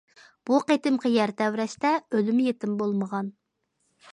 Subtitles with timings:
[0.49, 3.31] بۇ قېتىمقى يەر تەۋرەشتە ئۆلۈم- يېتىم بولمىغان.